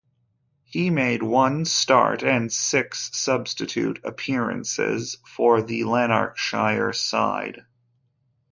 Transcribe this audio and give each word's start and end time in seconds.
He 0.63 0.89
made 0.89 1.21
one 1.21 1.63
start 1.63 2.23
and 2.23 2.51
six 2.51 3.11
substitute 3.15 3.99
appearances 4.03 5.19
for 5.27 5.61
the 5.61 5.83
Lanarkshire 5.83 6.91
side. 6.91 7.67